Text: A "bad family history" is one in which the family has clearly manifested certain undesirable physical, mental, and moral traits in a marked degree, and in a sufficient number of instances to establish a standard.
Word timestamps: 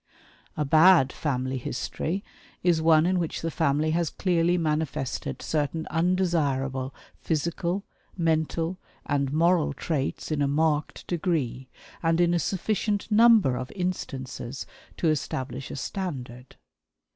A 0.57 0.65
"bad 0.65 1.13
family 1.13 1.59
history" 1.59 2.23
is 2.63 2.81
one 2.81 3.05
in 3.05 3.19
which 3.19 3.43
the 3.43 3.51
family 3.51 3.91
has 3.91 4.09
clearly 4.09 4.57
manifested 4.57 5.43
certain 5.43 5.85
undesirable 5.91 6.91
physical, 7.19 7.83
mental, 8.17 8.79
and 9.05 9.31
moral 9.31 9.73
traits 9.73 10.31
in 10.31 10.41
a 10.41 10.47
marked 10.47 11.05
degree, 11.05 11.69
and 12.01 12.19
in 12.19 12.33
a 12.33 12.39
sufficient 12.39 13.11
number 13.11 13.55
of 13.55 13.71
instances 13.75 14.65
to 14.97 15.07
establish 15.09 15.69
a 15.69 15.75
standard. 15.75 16.55